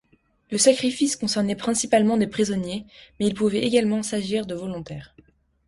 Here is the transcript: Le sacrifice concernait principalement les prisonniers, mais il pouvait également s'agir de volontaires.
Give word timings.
Le 0.49 0.57
sacrifice 0.57 1.15
concernait 1.15 1.55
principalement 1.55 2.15
les 2.15 2.25
prisonniers, 2.25 2.87
mais 3.19 3.27
il 3.27 3.35
pouvait 3.35 3.61
également 3.63 4.01
s'agir 4.01 4.47
de 4.47 4.55
volontaires. 4.55 5.15